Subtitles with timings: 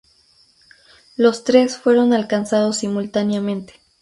[1.15, 3.75] Los tres fueron alcanzados simultáneamente.